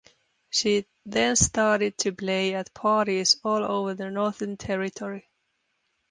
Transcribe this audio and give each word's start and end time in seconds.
She 0.49 0.87
then 1.05 1.35
started 1.35 1.95
to 1.99 2.11
play 2.11 2.55
at 2.55 2.73
parties 2.73 3.39
all 3.43 3.63
over 3.63 3.93
the 3.93 4.09
Northern 4.09 4.57
Territory. 4.57 5.29